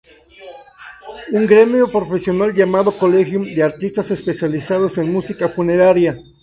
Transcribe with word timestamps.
Un 1.31 1.45
gremio 1.45 1.87
profesional 1.91 2.55
llamado 2.55 2.91
"collegium" 2.91 3.43
de 3.53 3.61
artistas 3.61 4.09
especializados 4.09 4.97
en 4.97 5.13
música 5.13 5.47
funeraria. 5.47 6.17